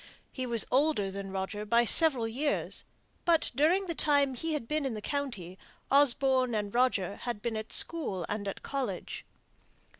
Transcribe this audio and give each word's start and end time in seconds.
He 0.31 0.47
was 0.47 0.65
older 0.71 1.11
than 1.11 1.29
Roger 1.29 1.63
by 1.63 1.85
several 1.85 2.27
years; 2.27 2.85
but 3.23 3.51
during 3.53 3.85
the 3.85 3.93
time 3.93 4.33
he 4.33 4.53
had 4.53 4.67
been 4.67 4.83
in 4.83 4.95
the 4.95 4.99
county 4.99 5.59
Osborne 5.91 6.55
and 6.55 6.73
Roger 6.73 7.17
had 7.17 7.39
been 7.43 7.55
at 7.55 7.71
school 7.71 8.25
and 8.27 8.47
at 8.47 8.63
college. 8.63 9.25